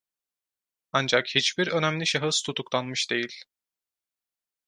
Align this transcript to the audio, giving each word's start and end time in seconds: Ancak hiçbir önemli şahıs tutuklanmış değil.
Ancak 0.91 1.27
hiçbir 1.27 1.67
önemli 1.67 2.07
şahıs 2.07 2.41
tutuklanmış 2.43 3.09
değil. 3.09 3.43